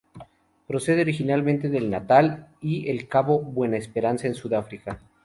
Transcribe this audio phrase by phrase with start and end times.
[0.67, 4.97] Procede originalmente del Natal y el Cabo de Buena Esperanza, en Sudáfrica.